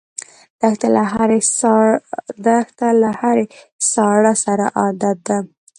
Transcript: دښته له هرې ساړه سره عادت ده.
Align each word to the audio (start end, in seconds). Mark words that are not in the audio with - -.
دښته 2.43 2.93
له 3.01 3.09
هرې 3.21 3.43
ساړه 3.93 4.33
سره 4.45 4.65
عادت 4.79 5.17
ده. 5.27 5.37